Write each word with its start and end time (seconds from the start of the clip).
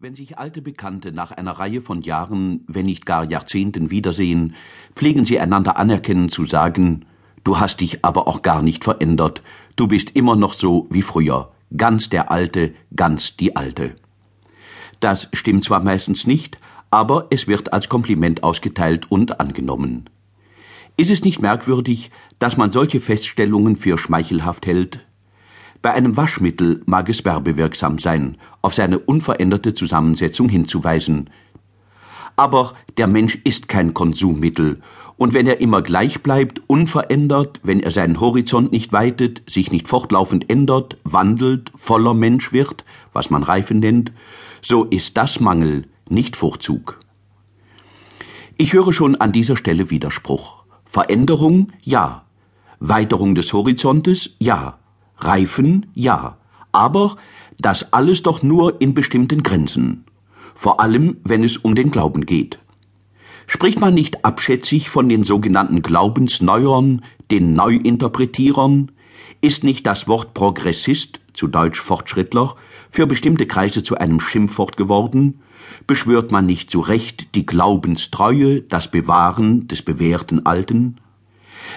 Wenn 0.00 0.14
sich 0.14 0.38
alte 0.38 0.62
Bekannte 0.62 1.10
nach 1.10 1.32
einer 1.32 1.50
Reihe 1.58 1.82
von 1.82 2.02
Jahren, 2.02 2.60
wenn 2.68 2.86
nicht 2.86 3.04
gar 3.04 3.28
Jahrzehnten 3.28 3.90
wiedersehen, 3.90 4.54
pflegen 4.94 5.24
sie 5.24 5.40
einander 5.40 5.76
anerkennen 5.76 6.28
zu 6.28 6.46
sagen, 6.46 7.04
du 7.42 7.58
hast 7.58 7.80
dich 7.80 8.04
aber 8.04 8.28
auch 8.28 8.42
gar 8.42 8.62
nicht 8.62 8.84
verändert, 8.84 9.42
du 9.74 9.88
bist 9.88 10.14
immer 10.14 10.36
noch 10.36 10.54
so 10.54 10.86
wie 10.88 11.02
früher, 11.02 11.50
ganz 11.76 12.08
der 12.10 12.30
Alte, 12.30 12.74
ganz 12.94 13.36
die 13.36 13.56
Alte. 13.56 13.96
Das 15.00 15.28
stimmt 15.32 15.64
zwar 15.64 15.82
meistens 15.82 16.28
nicht, 16.28 16.60
aber 16.92 17.26
es 17.30 17.48
wird 17.48 17.72
als 17.72 17.88
Kompliment 17.88 18.44
ausgeteilt 18.44 19.10
und 19.10 19.40
angenommen. 19.40 20.08
Ist 20.96 21.10
es 21.10 21.24
nicht 21.24 21.42
merkwürdig, 21.42 22.12
dass 22.38 22.56
man 22.56 22.70
solche 22.70 23.00
Feststellungen 23.00 23.74
für 23.74 23.98
schmeichelhaft 23.98 24.64
hält? 24.64 25.00
Bei 25.80 25.92
einem 25.94 26.16
Waschmittel 26.16 26.82
mag 26.86 27.08
es 27.08 27.24
werbewirksam 27.24 27.98
sein, 27.98 28.36
auf 28.62 28.74
seine 28.74 28.98
unveränderte 28.98 29.74
Zusammensetzung 29.74 30.48
hinzuweisen. 30.48 31.30
Aber 32.36 32.74
der 32.96 33.06
Mensch 33.06 33.38
ist 33.44 33.68
kein 33.68 33.94
Konsummittel, 33.94 34.80
und 35.16 35.34
wenn 35.34 35.48
er 35.48 35.60
immer 35.60 35.82
gleich 35.82 36.22
bleibt, 36.22 36.62
unverändert, 36.68 37.58
wenn 37.64 37.80
er 37.80 37.90
seinen 37.90 38.20
Horizont 38.20 38.70
nicht 38.70 38.92
weitet, 38.92 39.42
sich 39.50 39.72
nicht 39.72 39.88
fortlaufend 39.88 40.48
ändert, 40.48 40.96
wandelt, 41.02 41.72
voller 41.76 42.14
Mensch 42.14 42.52
wird, 42.52 42.84
was 43.12 43.28
man 43.28 43.42
Reife 43.42 43.74
nennt, 43.74 44.12
so 44.62 44.84
ist 44.84 45.16
das 45.16 45.40
Mangel, 45.40 45.88
nicht 46.08 46.36
Vorzug. 46.36 47.00
Ich 48.56 48.72
höre 48.72 48.92
schon 48.92 49.16
an 49.16 49.32
dieser 49.32 49.56
Stelle 49.56 49.90
Widerspruch. 49.90 50.64
Veränderung, 50.86 51.72
ja. 51.82 52.24
Weiterung 52.78 53.34
des 53.34 53.52
Horizontes, 53.52 54.36
ja. 54.38 54.78
Reifen, 55.18 55.86
ja. 55.94 56.38
Aber 56.72 57.16
das 57.58 57.92
alles 57.92 58.22
doch 58.22 58.42
nur 58.42 58.80
in 58.80 58.94
bestimmten 58.94 59.42
Grenzen. 59.42 60.04
Vor 60.54 60.80
allem, 60.80 61.18
wenn 61.24 61.44
es 61.44 61.56
um 61.56 61.74
den 61.74 61.90
Glauben 61.90 62.26
geht. 62.26 62.58
Spricht 63.46 63.80
man 63.80 63.94
nicht 63.94 64.24
abschätzig 64.24 64.90
von 64.90 65.08
den 65.08 65.24
sogenannten 65.24 65.80
Glaubensneuern, 65.82 67.02
den 67.30 67.54
Neuinterpretierern? 67.54 68.92
Ist 69.40 69.64
nicht 69.64 69.86
das 69.86 70.06
Wort 70.06 70.34
Progressist, 70.34 71.20
zu 71.32 71.46
Deutsch 71.46 71.80
Fortschrittler, 71.80 72.56
für 72.90 73.06
bestimmte 73.06 73.46
Kreise 73.46 73.82
zu 73.82 73.96
einem 73.96 74.20
Schimpfwort 74.20 74.76
geworden? 74.76 75.40
Beschwört 75.86 76.32
man 76.32 76.44
nicht 76.44 76.70
zu 76.70 76.80
Recht 76.80 77.34
die 77.34 77.46
Glaubenstreue, 77.46 78.60
das 78.62 78.90
Bewahren 78.90 79.68
des 79.68 79.82
bewährten 79.82 80.44
Alten? 80.44 80.96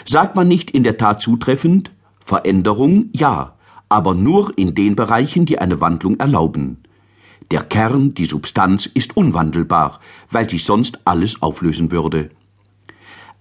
Sagt 0.06 0.36
man 0.36 0.48
nicht 0.48 0.72
in 0.72 0.84
der 0.84 0.98
Tat 0.98 1.22
zutreffend, 1.22 1.92
Veränderung 2.32 3.10
ja, 3.12 3.56
aber 3.90 4.14
nur 4.14 4.58
in 4.58 4.74
den 4.74 4.96
Bereichen, 4.96 5.46
die 5.46 5.60
eine 5.60 5.82
Wandlung 5.82 6.18
erlauben. 6.18 6.78
Der 7.52 7.62
Kern, 7.62 8.14
die 8.14 8.24
Substanz 8.24 8.86
ist 8.86 9.18
unwandelbar, 9.18 10.00
weil 10.30 10.50
sich 10.50 10.64
sonst 10.64 11.00
alles 11.04 11.42
auflösen 11.42 11.92
würde. 11.92 12.30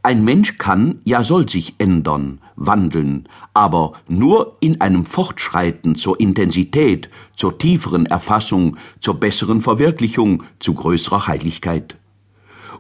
Ein 0.03 0.25
Mensch 0.25 0.59
kann, 0.59 1.03
ja 1.05 1.23
soll 1.23 1.49
sich 1.49 1.77
ändern, 1.79 2.41
wandeln, 2.57 3.29
aber 3.55 3.93
nur 4.09 4.57
in 4.59 4.81
einem 4.81 5.07
Fortschreiten 5.07 5.95
zur 5.95 6.19
Intensität, 6.19 7.11
zur 7.37 7.59
tieferen 7.59 8.07
Erfassung, 8.07 8.77
zur 8.99 9.21
besseren 9.21 9.63
Verwirklichung, 9.63 10.43
zu 10.59 10.75
größerer 10.75 11.29
Heiligkeit. 11.29 11.95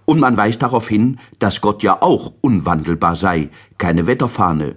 Und 0.07 0.19
man 0.19 0.37
weist 0.37 0.61
darauf 0.61 0.89
hin, 0.89 1.21
dass 1.39 1.61
Gott 1.61 1.85
ja 1.85 2.03
auch 2.03 2.33
unwandelbar 2.41 3.15
sei, 3.15 3.51
keine 3.79 4.09
Wetterfahne, 4.09 4.75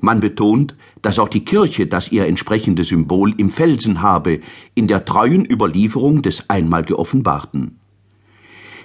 man 0.00 0.20
betont, 0.20 0.74
dass 1.02 1.18
auch 1.18 1.28
die 1.28 1.44
Kirche 1.44 1.86
das 1.86 2.10
ihr 2.10 2.26
entsprechende 2.26 2.84
Symbol 2.84 3.34
im 3.38 3.50
Felsen 3.50 4.02
habe, 4.02 4.40
in 4.74 4.86
der 4.86 5.04
treuen 5.04 5.44
Überlieferung 5.44 6.22
des 6.22 6.48
einmal 6.48 6.84
geoffenbarten. 6.84 7.78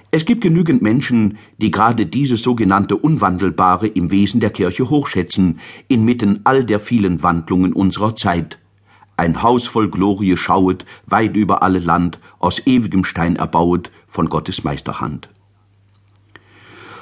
Es 0.09 0.25
gibt 0.25 0.41
genügend 0.41 0.81
Menschen, 0.81 1.37
die 1.57 1.69
gerade 1.69 2.05
dieses 2.05 2.41
sogenannte 2.41 2.95
Unwandelbare 2.95 3.87
im 3.87 4.09
Wesen 4.09 4.39
der 4.39 4.51
Kirche 4.51 4.89
hochschätzen, 4.89 5.59
inmitten 5.89 6.41
all 6.45 6.63
der 6.63 6.79
vielen 6.79 7.23
Wandlungen 7.23 7.73
unserer 7.73 8.15
Zeit. 8.15 8.57
Ein 9.17 9.43
Haus 9.43 9.67
voll 9.67 9.89
Glorie 9.89 10.37
schauet, 10.37 10.85
weit 11.07 11.35
über 11.35 11.61
alle 11.61 11.79
Land, 11.79 12.19
aus 12.39 12.61
ewigem 12.65 13.03
Stein 13.03 13.35
erbauet, 13.35 13.91
von 14.07 14.29
Gottes 14.29 14.63
Meisterhand. 14.63 15.27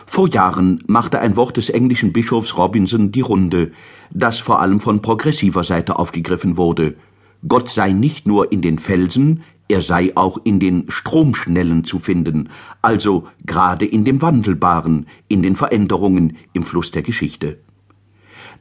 Vor 0.06 0.30
Jahren 0.30 0.84
machte 0.88 1.20
ein 1.20 1.36
Wort 1.36 1.58
des 1.58 1.70
englischen 1.70 2.14
Bischofs 2.14 2.58
Robinson 2.58 3.12
die 3.12 3.22
Runde, 3.22 3.72
das 4.12 4.40
vor 4.40 4.62
allem 4.62 4.80
von 4.80 5.02
progressiver 5.02 5.64
Seite 5.64 6.00
aufgegriffen 6.00 6.58
wurde. 6.58 6.96
Gott 7.48 7.70
sei 7.70 7.92
nicht 7.92 8.28
nur 8.28 8.52
in 8.52 8.62
den 8.62 8.80
Felsen, 8.80 9.44
er 9.68 9.82
sei 9.82 10.12
auch 10.16 10.40
in 10.44 10.60
den 10.60 10.86
Stromschnellen 10.90 11.84
zu 11.86 12.00
finden, 12.00 12.50
also 12.82 13.28
gerade 13.46 13.86
in 13.86 14.06
dem 14.06 14.22
Wandelbaren, 14.22 15.08
in 15.28 15.42
den 15.42 15.56
Veränderungen 15.56 16.38
im 16.54 16.64
Fluss 16.64 16.92
der 16.92 17.02
Geschichte. 17.02 17.58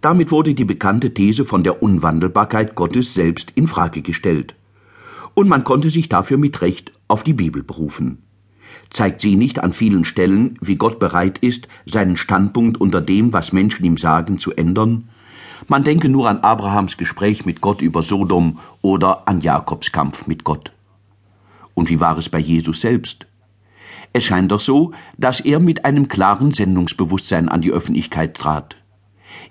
Damit 0.00 0.30
wurde 0.30 0.54
die 0.54 0.64
bekannte 0.64 1.12
These 1.12 1.44
von 1.44 1.62
der 1.62 1.82
Unwandelbarkeit 1.82 2.74
Gottes 2.74 3.14
selbst 3.14 3.52
in 3.54 3.68
Frage 3.68 4.02
gestellt. 4.02 4.54
Und 5.34 5.48
man 5.48 5.64
konnte 5.64 5.90
sich 5.90 6.08
dafür 6.08 6.38
mit 6.38 6.60
Recht 6.62 6.92
auf 7.06 7.22
die 7.22 7.32
Bibel 7.32 7.62
berufen. 7.62 8.18
Zeigt 8.90 9.20
sie 9.20 9.36
nicht 9.36 9.58
an 9.58 9.72
vielen 9.72 10.04
Stellen, 10.04 10.58
wie 10.60 10.76
Gott 10.76 10.98
bereit 10.98 11.38
ist, 11.38 11.68
seinen 11.86 12.16
Standpunkt 12.16 12.80
unter 12.80 13.00
dem, 13.00 13.32
was 13.32 13.52
Menschen 13.52 13.84
ihm 13.84 13.96
sagen, 13.96 14.38
zu 14.38 14.52
ändern? 14.52 15.08
Man 15.68 15.84
denke 15.84 16.08
nur 16.08 16.28
an 16.28 16.40
Abrahams 16.40 16.96
Gespräch 16.96 17.46
mit 17.46 17.60
Gott 17.60 17.80
über 17.80 18.02
Sodom 18.02 18.58
oder 18.82 19.26
an 19.26 19.40
Jakobs 19.40 19.92
Kampf 19.92 20.26
mit 20.26 20.44
Gott. 20.44 20.72
Und 21.74 21.88
wie 21.90 22.00
war 22.00 22.18
es 22.18 22.28
bei 22.28 22.38
Jesus 22.38 22.80
selbst? 22.80 23.26
Es 24.12 24.24
scheint 24.24 24.52
doch 24.52 24.60
so, 24.60 24.92
dass 25.18 25.40
er 25.40 25.58
mit 25.58 25.84
einem 25.84 26.08
klaren 26.08 26.52
Sendungsbewusstsein 26.52 27.48
an 27.48 27.62
die 27.62 27.72
Öffentlichkeit 27.72 28.34
trat. 28.34 28.76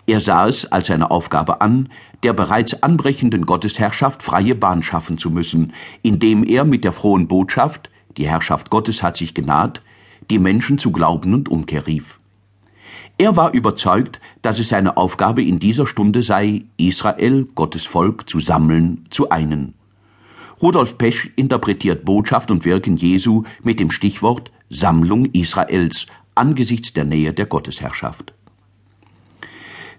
Er 0.05 0.19
sah 0.19 0.47
es 0.47 0.66
als 0.72 0.88
seine 0.88 1.11
Aufgabe 1.11 1.61
an, 1.61 1.90
der 2.23 2.34
bereits 2.34 2.81
anbrechenden 2.81 3.45
Gottesherrschaft 3.45 4.23
freie 4.23 4.55
Bahn 4.55 4.84
schaffen 4.84 5.17
zu 5.17 5.29
müssen, 5.29 5.73
indem 6.01 6.44
er 6.44 6.63
mit 6.63 6.84
der 6.84 6.94
frohen 6.94 7.28
Botschaft, 7.28 7.90
die 8.18 8.28
Herrschaft 8.28 8.69
Gottes 8.69 9.03
hat 9.03 9.18
sich 9.18 9.34
genaht, 9.34 9.81
die 10.29 10.40
Menschen 10.40 10.78
zu 10.78 10.91
Glauben 10.91 11.34
und 11.34 11.50
Umkehr 11.50 11.85
rief. 11.88 12.19
Er 13.18 13.35
war 13.35 13.53
überzeugt, 13.53 14.19
dass 14.41 14.59
es 14.59 14.69
seine 14.69 14.97
Aufgabe 14.97 15.44
in 15.44 15.59
dieser 15.59 15.85
Stunde 15.85 16.23
sei, 16.23 16.63
Israel, 16.78 17.47
Gottes 17.53 17.85
Volk, 17.85 18.29
zu 18.29 18.40
sammeln, 18.40 19.06
zu 19.09 19.29
einen. 19.29 19.75
Rudolf 20.62 20.97
Pesch 20.97 21.29
interpretiert 21.35 22.06
Botschaft 22.06 22.50
und 22.50 22.66
Wirken 22.66 22.97
Jesu 22.97 23.44
mit 23.62 23.79
dem 23.79 23.91
Stichwort 23.91 24.52
Sammlung 24.69 25.25
Israels 25.34 26.07
angesichts 26.35 26.94
der 26.94 27.06
Nähe 27.06 27.34
der 27.34 27.46
Gottesherrschaft. 27.46 28.34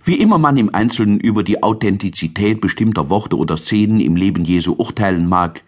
Wie 0.05 0.17
immer 0.17 0.39
man 0.39 0.57
im 0.57 0.75
Einzelnen 0.75 1.21
über 1.21 1.43
die 1.43 1.63
Authentizität 1.63 2.61
bestimmter 2.61 3.09
Worte 3.09 3.39
oder 3.39 3.57
Szenen 3.57 4.01
im 4.01 4.17
Leben 4.17 4.45
Jesu 4.45 4.75
urteilen 4.75 5.29
mag, 5.29 5.63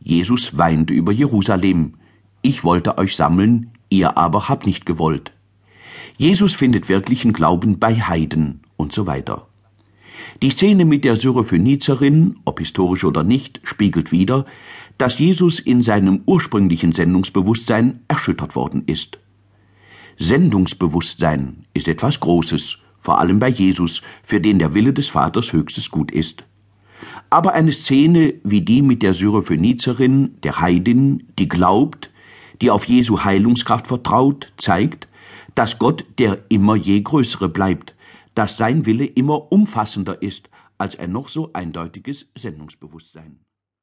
Jesus 0.00 0.56
weinte 0.56 0.94
über 0.94 1.12
Jerusalem. 1.12 1.94
Ich 2.42 2.64
wollte 2.64 2.98
euch 2.98 3.16
sammeln, 3.16 3.72
ihr 3.88 4.16
aber 4.16 4.48
habt 4.48 4.66
nicht 4.66 4.86
gewollt. 4.86 5.32
Jesus 6.18 6.54
findet 6.54 6.88
wirklichen 6.88 7.32
Glauben 7.32 7.78
bei 7.78 7.94
Heiden 7.94 8.60
und 8.76 8.92
so 8.92 9.06
weiter. 9.06 9.46
Die 10.42 10.50
Szene 10.50 10.84
mit 10.84 11.04
der 11.04 11.16
Syrophönizerin, 11.16 12.36
ob 12.44 12.58
historisch 12.58 13.04
oder 13.04 13.22
nicht, 13.22 13.60
spiegelt 13.64 14.12
wider, 14.12 14.46
dass 14.98 15.18
Jesus 15.18 15.58
in 15.58 15.82
seinem 15.82 16.22
ursprünglichen 16.26 16.92
Sendungsbewusstsein 16.92 18.00
erschüttert 18.08 18.56
worden 18.56 18.84
ist. 18.86 19.18
Sendungsbewusstsein 20.18 21.66
ist 21.74 21.88
etwas 21.88 22.20
Großes, 22.20 22.78
vor 23.00 23.18
allem 23.18 23.38
bei 23.38 23.48
Jesus, 23.48 24.02
für 24.24 24.40
den 24.40 24.58
der 24.58 24.74
Wille 24.74 24.92
des 24.92 25.08
Vaters 25.08 25.52
höchstes 25.52 25.90
Gut 25.90 26.10
ist. 26.10 26.44
Aber 27.30 27.52
eine 27.54 27.72
Szene 27.72 28.34
wie 28.44 28.62
die 28.62 28.82
mit 28.82 29.02
der 29.02 29.14
Syrophönizerin, 29.14 30.38
der 30.42 30.60
Heidin, 30.60 31.28
die 31.38 31.48
glaubt, 31.48 32.10
die 32.60 32.70
auf 32.70 32.86
Jesu 32.86 33.24
Heilungskraft 33.24 33.86
vertraut, 33.86 34.52
zeigt, 34.56 35.08
dass 35.54 35.78
Gott 35.78 36.04
der 36.18 36.44
immer 36.48 36.76
je 36.76 37.00
Größere 37.00 37.48
bleibt, 37.48 37.94
dass 38.34 38.56
sein 38.56 38.86
Wille 38.86 39.06
immer 39.06 39.50
umfassender 39.52 40.22
ist 40.22 40.50
als 40.78 40.98
ein 40.98 41.12
noch 41.12 41.28
so 41.28 41.50
eindeutiges 41.52 42.28
Sendungsbewusstsein. 42.36 43.40